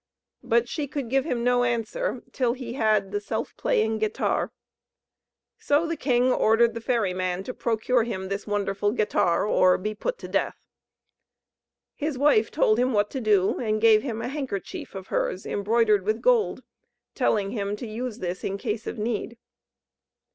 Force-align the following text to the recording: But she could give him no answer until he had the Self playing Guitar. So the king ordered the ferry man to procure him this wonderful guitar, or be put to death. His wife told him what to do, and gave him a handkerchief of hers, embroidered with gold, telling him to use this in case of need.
But 0.41 0.67
she 0.67 0.87
could 0.87 1.11
give 1.11 1.25
him 1.25 1.43
no 1.43 1.63
answer 1.63 2.23
until 2.25 2.53
he 2.53 2.73
had 2.73 3.11
the 3.11 3.21
Self 3.21 3.55
playing 3.55 3.99
Guitar. 3.99 4.51
So 5.59 5.85
the 5.85 5.95
king 5.95 6.31
ordered 6.33 6.73
the 6.73 6.81
ferry 6.81 7.13
man 7.13 7.43
to 7.43 7.53
procure 7.53 8.01
him 8.03 8.27
this 8.27 8.47
wonderful 8.47 8.93
guitar, 8.93 9.45
or 9.45 9.77
be 9.77 9.93
put 9.93 10.17
to 10.17 10.27
death. 10.27 10.65
His 11.93 12.17
wife 12.17 12.49
told 12.49 12.79
him 12.79 12.93
what 12.93 13.11
to 13.11 13.21
do, 13.21 13.59
and 13.59 13.79
gave 13.79 14.01
him 14.01 14.23
a 14.23 14.27
handkerchief 14.27 14.95
of 14.95 15.09
hers, 15.09 15.45
embroidered 15.45 16.03
with 16.03 16.19
gold, 16.19 16.63
telling 17.13 17.51
him 17.51 17.75
to 17.75 17.85
use 17.85 18.17
this 18.17 18.43
in 18.43 18.57
case 18.57 18.87
of 18.87 18.97
need. 18.97 19.37